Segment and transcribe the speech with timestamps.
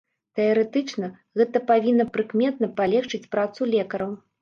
[0.37, 1.09] Тэарэтычна,
[1.43, 4.23] гэта павінна прыкметна палегчыць працу лекараў.